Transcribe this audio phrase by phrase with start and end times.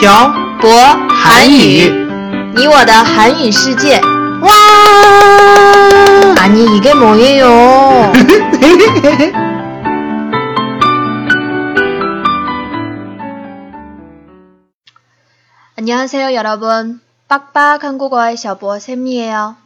[0.00, 0.70] 漂博
[1.08, 1.90] 韩语，
[2.54, 4.00] 你我的韩语世界。
[4.40, 4.50] 와!
[6.38, 8.12] 아니 이게 뭐예요?
[15.76, 17.00] 안녕하세요 여러분.
[17.28, 19.56] 빡빡 한국어의 셔보 쌤이에요.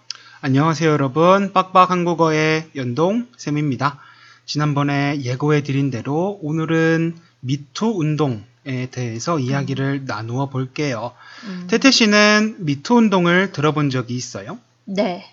[0.43, 1.53] 안녕하세요, 여러분.
[1.53, 3.99] 빡빡 한국어의 연동 쌤입니다.
[4.47, 11.12] 지난번에 예고해 드린 대로 오늘은 미투 운동 에 대해서 이야기를 나누어 볼게요.
[11.44, 14.58] 음, 태태 씨는 미투 운동을 들어본 적이 있어요?
[14.86, 15.24] 네.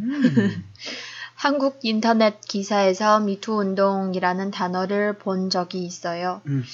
[1.36, 6.40] 한국 인터넷 기사에서 미투 운동이라는 단어를 본 적이 있어요.
[6.46, 6.64] 음,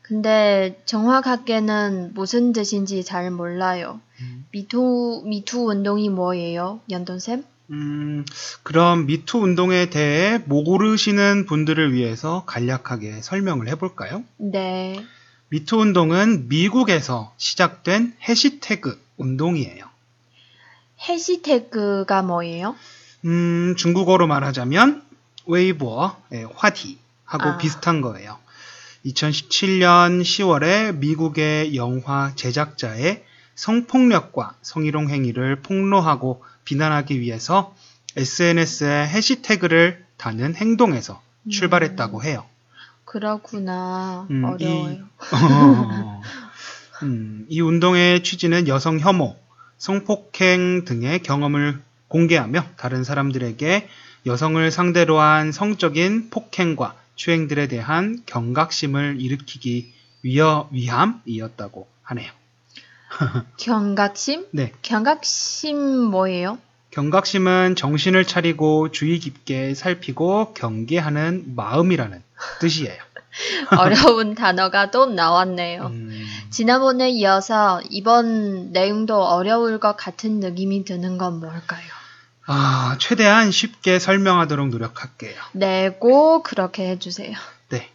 [0.00, 4.00] 근데 정확하게는 무슨 뜻인지 잘 몰라요.
[4.22, 4.46] 음.
[4.50, 6.80] 미투, 미투 운동이 뭐예요?
[6.90, 7.44] 연돈쌤?
[7.70, 8.24] 음,
[8.62, 14.24] 그럼 미투 운동에 대해 모르시는 분들을 위해서 간략하게 설명을 해볼까요?
[14.38, 15.04] 네.
[15.50, 19.86] 미투 운동은 미국에서 시작된 해시태그 운동이에요.
[21.08, 22.76] 해시태그가 뭐예요?
[23.24, 25.02] 음, 중국어로 말하자면
[25.46, 27.56] 웨이보어, 예, 화티하고 아.
[27.56, 28.38] 비슷한 거예요.
[29.06, 33.24] 2017년 10월에 미국의 영화 제작자의
[33.54, 37.74] 성폭력과 성희롱 행위를 폭로하고 비난하기 위해서
[38.16, 41.50] SNS에 해시태그를 다는 행동에서 음.
[41.50, 42.44] 출발했다고 해요.
[43.08, 44.26] 그렇구나.
[44.30, 44.90] 음, 어려워요.
[44.92, 45.00] 이,
[45.32, 46.22] 어,
[47.02, 49.34] 음, 이 운동의 취지는 여성 혐오,
[49.78, 53.88] 성폭행 등의 경험을 공개하며 다른 사람들에게
[54.26, 59.92] 여성을 상대로 한 성적인 폭행과 추행들에 대한 경각심을 일으키기
[60.22, 62.30] 위여, 위함이었다고 하네요.
[63.56, 64.46] 경각심?
[64.50, 64.72] 네.
[64.82, 66.58] 경각심 뭐예요?
[66.98, 72.20] 경각심은 정신을 차리고 주의 깊게 살피고 경계하는 마음이라는
[72.60, 73.00] 뜻이에요.
[73.78, 75.86] 어려운 단어가 또 나왔네요.
[75.86, 81.86] 음, 지난번에 이어서 이번 내용도 어려울 것 같은 느낌이 드는 건 뭘까요?
[82.46, 85.36] 아, 최대한 쉽게 설명하도록 노력할게요.
[85.52, 87.36] 네, 꼭 그렇게 해주세요.
[87.68, 87.88] 네.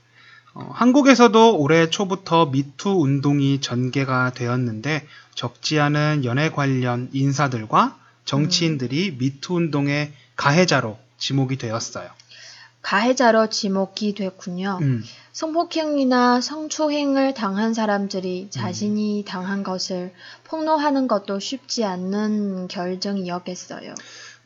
[0.53, 5.05] 어, 한국에서도 올해 초부터 미투 운동이 전개가 되었는데
[5.35, 12.09] 적지 않은 연애 관련 인사들과 정치인들이 미투 운동의 가해자로 지목이 되었어요.
[12.81, 14.79] 가해자로 지목이 됐군요.
[14.81, 20.13] 음, 성폭행이나 성추행을 당한 사람들이 자신이 당한 것을
[20.43, 23.95] 폭로하는 것도 쉽지 않는 결정이었겠어요.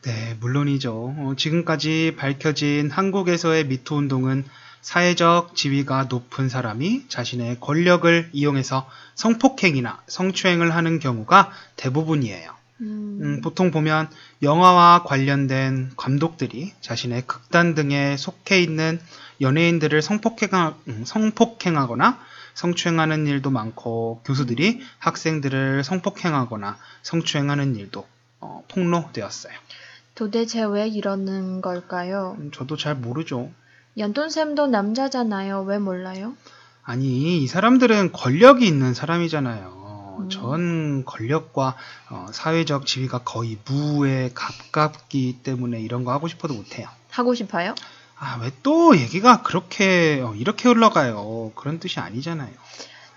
[0.02, 1.14] 네, 물론이죠.
[1.18, 4.44] 어, 지금까지 밝혀진 한국에서의 미투 운동은
[4.80, 12.57] 사회적 지위가 높은 사람이 자신의 권력을 이용해서 성폭행이나 성추행을 하는 경우가 대부분이에요.
[12.80, 14.08] 음, 음, 보통 보면
[14.42, 19.00] 영화와 관련된 감독들이 자신의 극단 등에 속해 있는
[19.40, 22.18] 연예인들을 성폭행하, 음, 성폭행하거나
[22.54, 28.06] 성추행하는 일도 많고 교수들이 학생들을 성폭행하거나 성추행하는 일도
[28.40, 29.52] 어, 폭로되었어요.
[30.14, 32.36] 도대체 왜 이러는 걸까요?
[32.40, 33.50] 음, 저도 잘 모르죠.
[33.96, 35.62] 연돈쌤도 남자잖아요.
[35.62, 36.34] 왜 몰라요?
[36.82, 39.77] 아니, 이 사람들은 권력이 있는 사람이잖아요.
[40.20, 40.30] 음.
[40.30, 41.76] 전 권력과
[42.10, 46.88] 어, 사회적 지위가 거의 무에 가깝기 때문에 이런 거 하고 싶어도 못해요.
[47.10, 47.74] 하고 싶어요?
[48.20, 51.52] 아, 왜 또 얘기가 그렇게, 어, 이렇게 흘러가요.
[51.54, 52.50] 그런 뜻이 아니잖아요.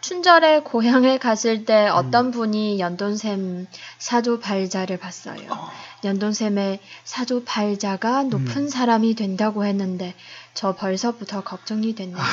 [0.01, 1.91] 춘절에 고향에 갔을 때 음.
[1.93, 3.67] 어떤 분이 연돈샘
[3.99, 5.51] 사조 발자를 봤어요.
[5.51, 5.69] 어,
[6.03, 8.69] 연돈샘의 사조 발자가 높은 음.
[8.69, 10.15] 사람이 된다고 했는데
[10.55, 12.17] 저 벌써부터 걱정이 됐네요.
[12.17, 12.23] 아,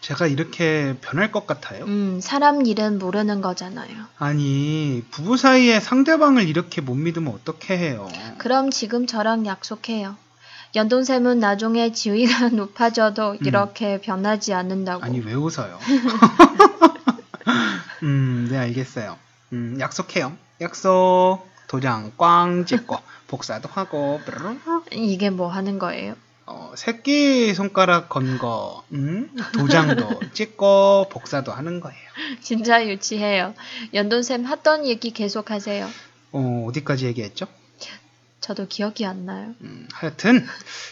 [0.00, 1.84] 제가 이렇게 변할 것 같아요.
[1.84, 3.90] 음, 사람 일은 모르는 거잖아요.
[4.18, 8.08] 아니, 부부 사이에 상대방을 이렇게 못 믿으면 어떻게 해요?
[8.38, 10.16] 그럼 지금 저랑 약속해요.
[10.74, 15.00] 연돈샘은 나중에 지위가 높아져도 이렇게 변하지 않는다고.
[15.00, 15.04] 음.
[15.04, 15.78] 아니, 왜 웃어요?
[18.02, 19.16] 음, 네, 알겠어요.
[19.52, 20.32] 음, 약속해요.
[20.60, 21.40] 약속.
[21.68, 22.96] 도장 꽝 찍고,
[23.26, 24.60] 복사도 하고, 뾰로롱.
[24.92, 26.14] 이게 뭐 하는 거예요?
[26.46, 29.28] 어, 새끼 손가락 건 거, 음?
[29.52, 31.98] 도장도 찍고, 복사도 하는 거예요.
[32.40, 33.54] 진짜 유치해요.
[33.92, 35.88] 연돈샘 하던 얘기 계속하세요.
[36.32, 37.46] 어, 어디까지 얘기했죠?
[38.40, 39.54] 저도 기억이 안 나요.
[39.62, 40.46] 음, 하여튼,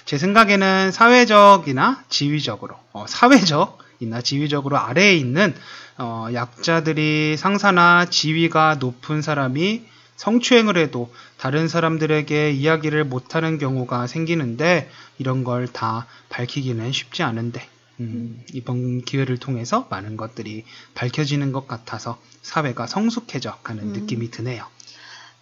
[0.06, 5.55] 제 생각에는 사회적이나 지위적으로, 어, 사회적이나 지위적으로 아래에 있는,
[5.99, 9.85] 어, 약자들이 상사나 지위가 높은 사람이
[10.16, 17.69] 성추행을 해도 다른 사람들에게 이야기를 못하는 경우가 생기는데, 이런 걸 다 밝히기는 쉽지 않은데,
[18.00, 20.64] 음, 이번 기회를 통해서 많은 것들이
[20.94, 23.93] 밝혀지는 것 같아서 사회가 성숙해져 가는 음.
[23.93, 24.66] 느낌이 드네요.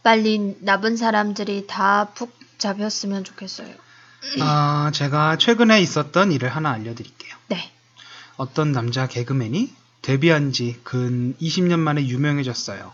[0.02, 3.74] 빨리 나쁜 사람들이 다 푹 잡혔으면 좋겠어요.
[4.40, 7.34] 아, 제가 최근에 있었던 일을 하나 알려드릴게요.
[7.48, 7.70] 네.
[8.36, 9.72] 어떤 남자 개그맨이
[10.02, 12.92] 데뷔한 지 근 20년 만에 유명해졌어요.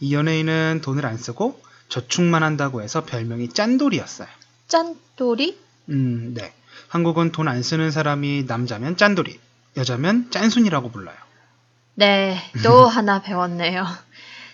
[0.00, 4.28] 이 연예인은 돈을 안 쓰고 저축만 한다고 해서 별명이 짠돌이였어요.
[4.68, 5.58] 짠돌이?
[5.90, 6.52] 음, 네.
[6.88, 9.38] 한국은 돈 안 쓰는 사람이 남자면 짠돌이,
[9.76, 11.16] 여자면 짠순이라고 불러요.
[11.94, 13.86] 네, 또 하나 배웠네요.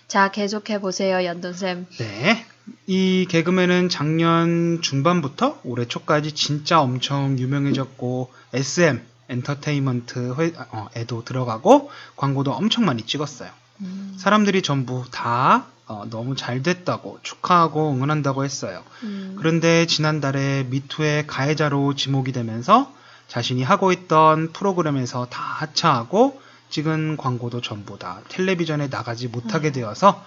[0.08, 1.86] 자, 계속해 보세요, 연돈쌤.
[1.98, 2.46] 네.
[2.86, 13.02] 이 개그맨은 작년 중반부터 올해 초까지 진짜 엄청 유명해졌고 SM 엔터테인먼트에도 들어가고 광고도 엄청 많이
[13.02, 13.50] 찍었어요.
[13.80, 18.82] 음, 사람들이 전부 다 어, 너무 잘 됐다고 축하하고 응원한다고 했어요.
[19.04, 22.92] 음, 그런데 지난달에 미투의 가해자로 지목이 되면서
[23.28, 26.40] 자신이 하고 있던 프로그램에서 다 하차하고
[26.70, 30.24] 찍은 광고도 전부 다 텔레비전에 나가지 못하게 되어서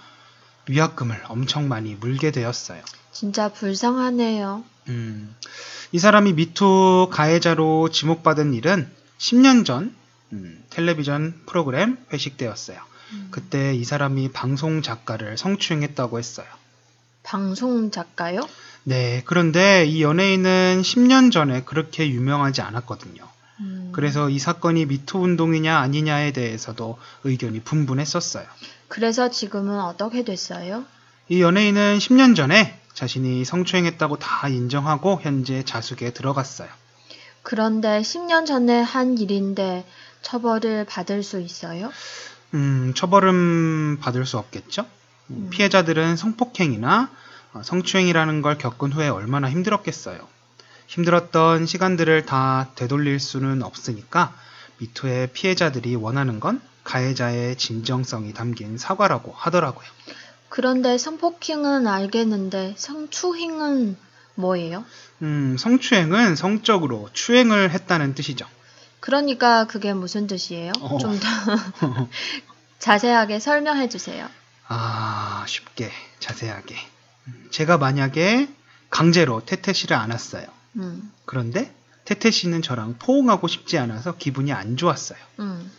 [0.70, 2.82] 위약금을 엄청 많이 물게 되었어요.
[3.12, 4.64] 진짜 불쌍하네요.
[4.90, 5.36] 음,
[5.92, 9.94] 이 사람이 미투 가해자로 지목받은 일은 10년 전
[10.32, 12.80] 음, 텔레비전 프로그램 회식 때였어요.
[13.12, 16.48] 음, 그때 이 사람이 방송 작가를 성추행했다고 했어요.
[17.24, 18.42] 방송 작가요?
[18.84, 23.24] 네, 그런데 이 연예인은 10년 전에 그렇게 유명하지 않았거든요.
[23.60, 28.46] 음, 그래서 이 사건이 미투 운동이냐 아니냐에 대해서도 의견이 분분했었어요.
[28.88, 30.86] 그래서 지금은 어떻게 됐어요?
[31.28, 36.70] 이 연예인은 10년 전에 자신이 성추행했다고 다 인정하고 현재 자숙에 들어갔어요.
[37.44, 39.86] 그런데 10년 전에 한 일인데
[40.22, 41.92] 처벌을 받을 수 있어요?
[42.54, 44.84] 음, 처벌은 받을 수 없겠죠?
[45.30, 45.50] 음, 음.
[45.50, 47.10] 피해자들은 성폭행이나
[47.54, 50.20] 어, 성추행이라는 걸 겪은 후에 얼마나 힘들었겠어요.
[50.88, 54.34] 힘들었던 시간들을 다 되돌릴 수는 없으니까
[54.80, 59.88] 미투의 피해자들이 원하는 건 가해자의 진정성이 담긴 사과라고 하더라고요.
[60.50, 63.98] 그런데 성폭행은 알겠는데 성추행은
[64.34, 64.84] 뭐예요?
[65.22, 68.48] 음, 성추행은 성적으로 추행을 했다는 뜻이죠.
[69.00, 70.74] 그러니까 그게 무슨 뜻이에요?
[70.82, 70.98] 어.
[70.98, 71.28] 좀더
[72.80, 74.28] 자세하게 설명해 주세요.
[74.68, 76.76] 아, 쉽게, 자세하게.
[77.28, 78.48] 음, 제가 만약에
[78.90, 80.46] 강제로 태태 씨를 안았어요.
[80.78, 81.74] 음, 그런데
[82.06, 85.20] 태태 씨는 저랑 포옹하고 싶지 않아서 기분이 안 좋았어요.
[85.40, 85.72] 음.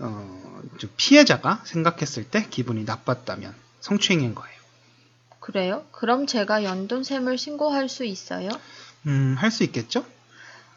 [0.00, 4.52] 어, 좀 피해자가 생각했을 때 기분이 나빴다면 성추행인 거예요.
[5.40, 5.84] 그래요?
[5.92, 8.48] 그럼 제가 연돈샘을 신고할 수 있어요?
[9.06, 10.04] 음, 할 수 있겠죠?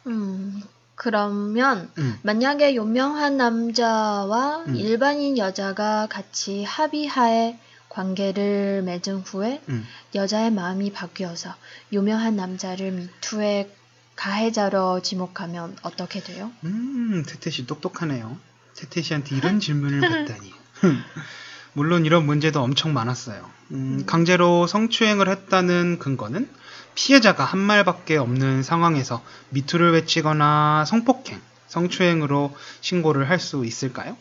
[0.06, 0.62] 음,
[0.96, 4.76] 그러면 음, 만약에 유명한 남자와 음.
[4.76, 7.58] 일반인 여자가 같이 합의하에
[7.90, 9.86] 관계를 맺은 후에 음.
[10.14, 11.54] 여자의 마음이 바뀌어서
[11.92, 13.70] 유명한 남자를 미투의
[14.16, 16.50] 가해자로 지목하면 어떻게 돼요?
[16.64, 18.36] 음, 태태 씨 똑똑하네요.
[18.74, 20.52] 태태 씨한테 이런 질문을 받다니.
[21.74, 23.48] 물론 이런 문제도 엄청 많았어요.
[23.72, 26.48] 음, 강제로 성추행을 했다는 근거는
[27.00, 34.16] 피해자가 한 말밖에 없는 상황에서 미투를 외치거나 성폭행, 성추행으로 신고를 할 수 있을까요?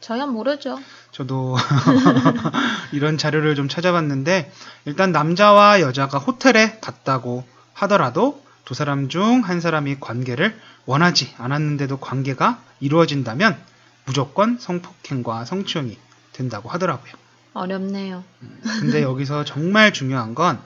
[0.00, 0.78] 저야 모르죠.
[1.12, 1.56] 저도
[2.92, 4.52] 이런 자료를 좀 찾아봤는데
[4.84, 7.44] 일단 남자와 여자가 호텔에 갔다고
[7.74, 13.58] 하더라도 두 사람 중 한 사람이 관계를 원하지 않았는데도 관계가 이루어진다면
[14.06, 15.98] 무조건 성폭행과 성추행이
[16.32, 17.12] 된다고 하더라고요.
[17.52, 18.22] 어렵네요.
[18.62, 20.60] 근데 여기서 정말 중요한 건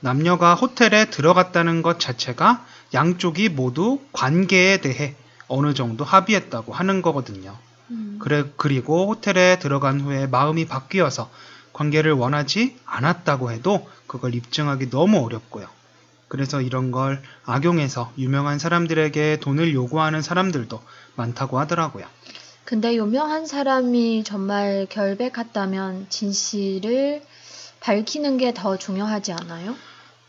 [0.00, 2.64] 남녀가 호텔에 들어갔다는 것 자체가
[2.94, 5.14] 양쪽이 모두 관계에 대해
[5.48, 7.56] 어느 정도 합의했다고 하는 거거든요.
[7.90, 11.30] 음, 그래, 그리고 호텔에 들어간 후에 마음이 바뀌어서
[11.72, 15.68] 관계를 원하지 않았다고 해도 그걸 입증하기 너무 어렵고요.
[16.28, 20.80] 그래서 이런 걸 악용해서 유명한 사람들에게 돈을 요구하는 사람들도
[21.14, 22.06] 많다고 하더라고요.
[22.64, 27.22] 근데 유명한 사람이 정말 결백했다면 진실을
[27.80, 29.74] 밝히는 게 더 중요하지 않아요?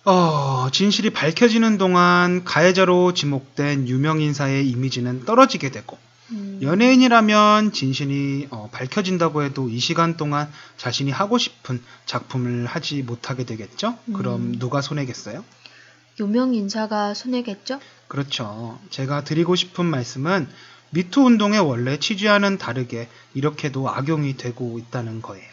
[0.06, 5.98] 어, 진실이 밝혀지는 동안 가해자로 지목된 유명 인사의 이미지는 떨어지게 되고
[6.32, 13.44] 음, 연예인이라면 진실이 어, 밝혀진다고 해도 이 시간 동안 자신이 하고 싶은 작품을 하지 못하게
[13.46, 13.98] 되겠죠?
[14.14, 14.60] 그럼 음.
[14.60, 15.44] 누가 손해겠어요?
[16.20, 17.80] 유명 인사가 손해겠죠?
[18.08, 18.80] 그렇죠.
[18.90, 20.48] 제가 드리고 싶은 말씀은
[20.92, 25.46] 미투 운동의 원래 취지와는 다르게 이렇게도 악용이 되고 있다는 거예요.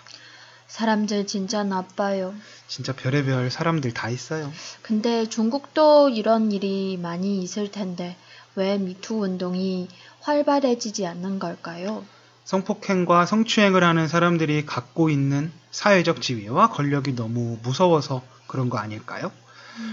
[0.75, 2.35] 사람들 진짜 나빠요.
[2.67, 4.53] 진짜 별의별 사람들 다 있어요.
[4.83, 8.17] 근데 중국도 이런 일이 많이 있을 텐데
[8.57, 9.87] 왜 미투 운동이
[10.23, 12.05] 활발해지지 않는 걸까요?
[12.43, 19.31] 성폭행과 성추행을 하는 사람들이 갖고 있는 사회적 지위와 권력이 너무 무서워서 그런 거 아닐까요?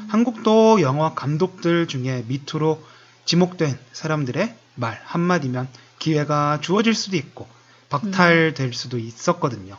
[0.07, 2.83] 한국도 영화 감독들 중에 미투로
[3.25, 5.67] 지목된 사람들의 말 한마디면
[5.99, 7.47] 기회가 주어질 수도 있고
[7.89, 9.77] 박탈될 수도 있었거든요.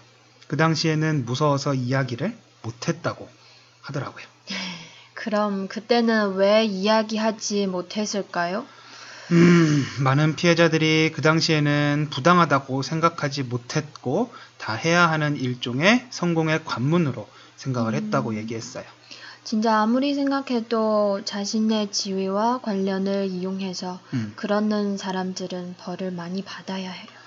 [0.52, 3.26] 그 당시에는 무서워서 이야기를 못했다고
[3.80, 4.22] 하더라고요.
[5.14, 8.66] 그럼 그때는 왜 이야기하지 못했을까요?
[9.30, 17.94] 음, 많은 피해자들이 그 당시에는 부당하다고 생각하지 못했고 다 해야 하는 일종의 성공의 관문으로 생각을
[17.94, 18.84] 했다고 얘기했어요.
[19.44, 27.21] 진짜 아무리 생각해도 자신의 지위와 관련을 이용해서 음, 그러는 사람들은 벌을 많이 받아야 해요.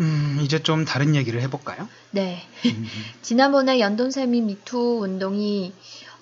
[0.00, 1.88] 음, 이제 좀 다른 얘기를 해볼까요?
[2.10, 2.42] 네.
[2.66, 2.88] 음,
[3.22, 5.72] 지난번에 연돈샘이 미투 운동이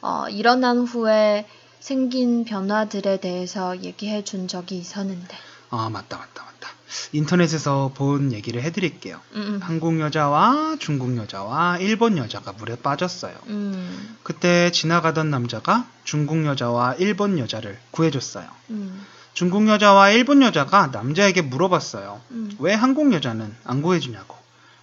[0.03, 1.47] 어, 일어난 후에
[1.81, 5.37] 생긴 변화들에 대해서 얘기해 준 적이 있었는데.
[5.71, 6.71] 아, 맞다, 맞다, 맞다.
[7.13, 9.21] 인터넷에서 본 얘기를 해드릴게요.
[9.35, 13.35] 음, 한국 여자와 중국 여자와 일본 여자가 물에 빠졌어요.
[13.47, 18.49] 음, 그때 지나가던 남자가 중국 여자와 일본 여자를 구해줬어요.
[18.71, 22.21] 음, 중국 여자와 일본 여자가 남자에게 물어봤어요.
[22.33, 22.57] 음.
[22.59, 24.37] 왜 한국 여자는 안 구해주냐고.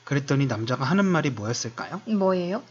[0.03, 2.01] 그랬더니 남자가 하는 말이 뭐였을까요?
[2.05, 2.63] 뭐예요?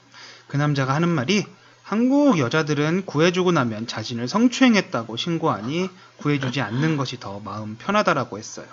[0.49, 1.45] 그 남자가 하는 말이
[1.83, 8.67] 한국 여자들은 구해주고 나면 자신을 성추행했다고 신고하니 구해주지 않는 것이 더 마음 편하다라고 했어요.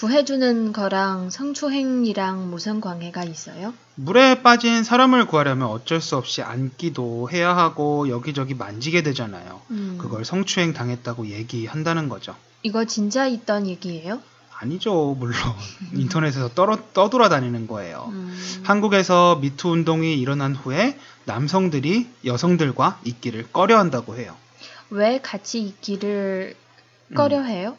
[0.00, 3.74] 구해주는 거랑 성추행이랑 무슨 관계가 있어요?
[3.96, 9.60] 물에 빠진 사람을 구하려면 어쩔 수 없이 앉기도 해야 하고 여기저기 만지게 되잖아요.
[9.72, 12.34] 음, 그걸 성추행 당했다고 얘기한다는 거죠.
[12.62, 14.22] 이거 진짜 있던 얘기예요?
[14.58, 15.36] 아니죠, 물론.
[15.92, 18.06] 인터넷에서 떠, 떠돌아다니는 거예요.
[18.08, 24.34] 음, 한국에서 미투 운동이 일어난 후에 남성들이 여성들과 있기를 꺼려 한다고 해요.
[24.88, 26.54] 왜 같이 있기를
[27.08, 27.14] 음.
[27.14, 27.76] 꺼려 해요?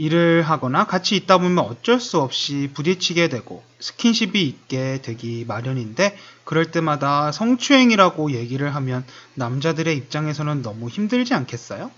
[0.00, 6.70] 일을 하거나 같이 있다 보면 어쩔 수 없이 부딪히게 되고 스킨십이 있게 되기 마련인데 그럴
[6.70, 9.04] 때마다 성추행이라고 얘기를 하면
[9.34, 11.90] 남자들의 입장에서는 너무 힘들지 않겠어요?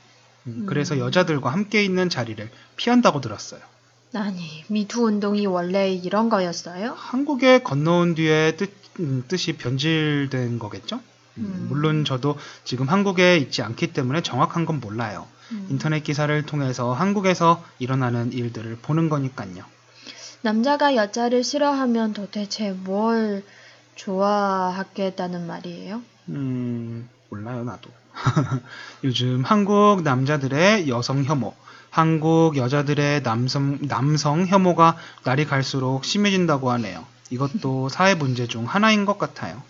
[0.48, 0.98] 음, 그래서 음.
[0.98, 3.60] 여자들과 함께 있는 자리를 피한다고 들었어요.
[4.14, 6.94] 아니, 미투 운동이 원래 이런 거였어요?
[6.96, 10.96] 한국에 건너온 뒤에 뜻, 음, 뜻이 변질된 거겠죠?
[11.38, 11.66] 음, 음.
[11.68, 15.28] 물론 저도 지금 한국에 있지 않기 때문에 정확한 건 몰라요.
[15.52, 15.66] 음.
[15.70, 19.64] 인터넷 기사를 통해서 한국에서 일어나는 일들을 보는 거니까요.
[20.42, 23.44] 남자가 여자를 싫어하면 도대체 뭘
[23.94, 26.02] 좋아하겠다는 말이에요?
[26.30, 27.90] 음, 몰라요, 나도.
[29.04, 31.54] 요즘 한국 남자들의 여성 혐오,
[31.90, 37.04] 한국 여자들의 남성, 남성 혐오가 날이 갈수록 심해진다고 하네요.
[37.30, 39.62] 이것도 사회 문제 중 하나인 것 같아요.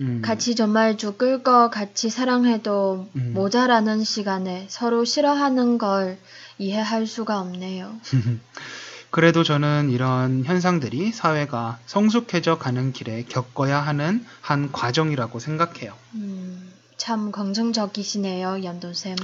[0.00, 3.32] 음, 같이 정말 죽을 거 같이 사랑해도 음.
[3.34, 6.18] 모자라는 시간에 서로 싫어하는 걸
[6.58, 7.92] 이해할 수가 없네요.
[9.10, 15.92] 그래도 저는 이런 현상들이 사회가 성숙해져 가는 길에 겪어야 하는 한 과정이라고 생각해요.
[16.14, 19.16] 음, 참 긍정적이시네요, 연돈쌤.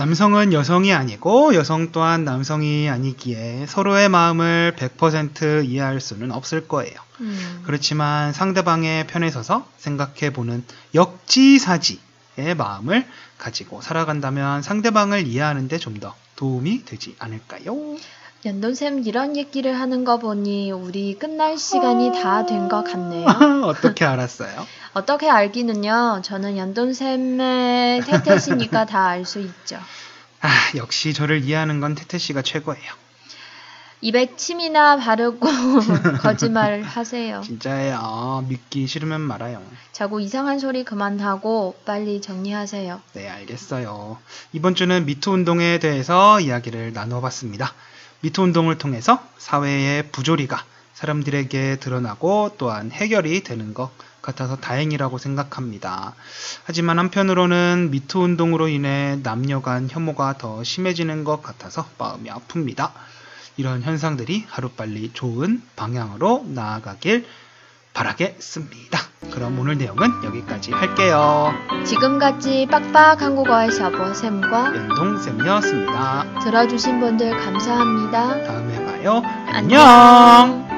[0.00, 6.94] 남성은 여성이 아니고 여성 또한 남성이 아니기에 서로의 마음을 100% 이해할 수는 없을 거예요.
[7.20, 10.64] 음, 그렇지만 상대방의 편에 서서 생각해 보는
[10.94, 17.98] 역지사지의 마음을 가지고 살아간다면 상대방을 이해하는데 좀 더 도움이 되지 않을까요?
[18.44, 23.26] 연돈쌤 이런 얘기를 하는 거 보니 우리 끝날 시간이 다 된 것 같네요.
[23.64, 24.66] 어떻게 알았어요?
[24.94, 29.76] 어떻게 알기는요, 저는 연돈쌤의 태태시니까 다 알 수 있죠.
[30.40, 32.92] 아, 역시 저를 이해하는 건 태태 씨가 최고예요.
[34.02, 35.46] 입에 침이나 바르고
[36.22, 37.42] 거짓말 하세요.
[37.44, 38.46] 진짜예요.
[38.48, 39.60] 믿기 싫으면 말아요.
[39.92, 43.02] 자꾸 이상한 소리 그만하고 빨리 정리하세요.
[43.12, 44.16] 네, 알겠어요.
[44.54, 47.74] 이번 주는 미투 운동에 대해서 이야기를 나누어 봤습니다.
[48.20, 56.14] 미투 운동을 통해서 사회의 부조리가 사람들에게 드러나고 또한 해결이 되는 것 같아서 다행이라고 생각합니다.
[56.64, 62.92] 하지만 한편으로는 미투 운동으로 인해 남녀 간 혐오가 더 심해지는 것 같아서 마음이 아픕니다.
[63.56, 67.26] 이런 현상들이 하루빨리 좋은 방향으로 나아가길
[67.94, 68.99] 바라겠습니다.
[69.30, 71.52] 그럼 오늘 내용은 여기까지 할게요.
[71.84, 76.40] 지금까지 빡빡 한국어의 샤버쌤과 연동쌤이었습니다.
[76.42, 78.44] 들어주신 분들 감사합니다.
[78.44, 79.22] 다음에 봐요.
[79.46, 79.82] 안녕.
[79.86, 80.69] 안녕.